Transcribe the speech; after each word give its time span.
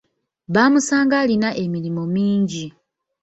Bamusanga 0.53 1.15
alina 1.23 1.49
emirimu 1.63 2.03
mingi. 2.15 2.65